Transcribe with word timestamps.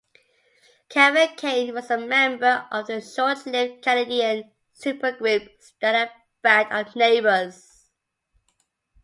Kevin 0.89 1.35
Kane 1.35 1.75
was 1.75 1.91
a 1.91 1.97
member 1.99 2.67
of 2.71 2.87
the 2.87 3.01
short-lived 3.01 3.83
Canadian 3.83 4.49
supergroup 4.75 5.47
Stellar 5.61 6.09
Band 6.41 6.73
of 6.73 6.95
Neighbours. 6.95 7.91